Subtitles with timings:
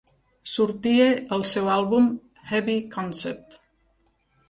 [0.53, 1.05] Sortia
[1.37, 2.09] al seu àlbum
[2.55, 3.63] "Heavy Concept".